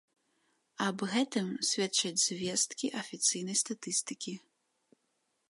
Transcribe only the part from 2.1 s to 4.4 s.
звесткі афіцыйнай статыстыкі.